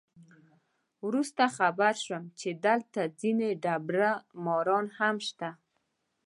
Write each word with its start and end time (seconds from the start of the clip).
وروسته 1.05 1.43
خبر 1.57 1.93
شوم 2.03 2.23
چې 2.39 2.49
دلته 2.65 3.01
ځینې 3.21 3.49
دبړه 3.65 4.11
ماران 4.43 4.85
هم 4.97 5.15
شته. 5.27 5.49